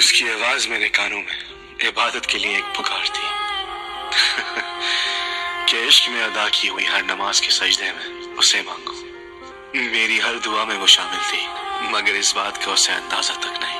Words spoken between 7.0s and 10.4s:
नमाज़ के सजदे में उसे मांगो। मेरी हर